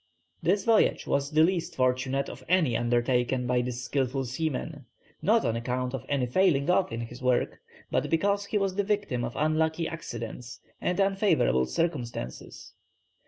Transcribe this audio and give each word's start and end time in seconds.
This 0.41 0.65
voyage 0.65 1.05
was 1.05 1.29
the 1.29 1.43
least 1.43 1.75
fortunate 1.75 2.27
of 2.27 2.43
any 2.49 2.75
undertaken 2.75 3.45
by 3.45 3.61
this 3.61 3.83
skilful 3.83 4.25
seaman, 4.25 4.87
not 5.21 5.45
on 5.45 5.55
account 5.55 5.93
of 5.93 6.07
any 6.09 6.25
falling 6.25 6.71
off 6.71 6.91
in 6.91 7.01
his 7.01 7.21
work, 7.21 7.59
but 7.91 8.09
because 8.09 8.45
he 8.45 8.57
was 8.57 8.73
the 8.73 8.83
victim 8.83 9.23
of 9.23 9.35
unlucky 9.35 9.87
accidents 9.87 10.59
and 10.81 10.99
unfavourable 10.99 11.67
circumstances. 11.67 12.73